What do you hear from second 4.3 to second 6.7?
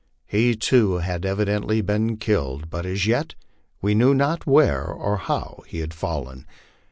where or how he had fallen.